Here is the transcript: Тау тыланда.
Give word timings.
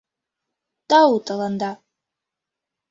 Тау 0.89 1.13
тыланда. 1.25 1.71